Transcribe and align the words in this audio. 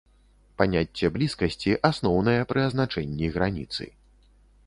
Паняцце 0.61 1.09
блізкасці 1.17 1.75
асноўнае 1.91 2.39
пры 2.53 2.65
азначэнні 2.69 3.25
граніцы. 3.35 3.83